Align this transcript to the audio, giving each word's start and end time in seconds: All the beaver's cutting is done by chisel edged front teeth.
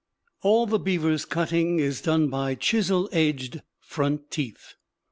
All 0.41 0.65
the 0.65 0.79
beaver's 0.79 1.25
cutting 1.25 1.77
is 1.77 2.01
done 2.01 2.31
by 2.31 2.55
chisel 2.55 3.07
edged 3.11 3.61
front 3.79 4.31
teeth. 4.31 4.73